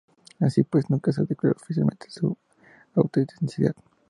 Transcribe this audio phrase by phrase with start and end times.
[0.39, 2.35] Así pues, nunca se ha declarado oficialmente su
[2.95, 3.75] autenticidad.